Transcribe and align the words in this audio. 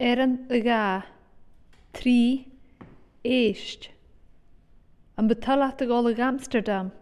Eran 0.00 0.46
a 0.48 0.60
gá 0.62 1.02
trí 1.92 2.46
Am 3.24 3.56
an 5.22 5.26
ba 5.30 5.34
talamh 5.34 5.74
a 5.80 6.08
ag 6.12 6.20
Amstardam. 6.28 6.92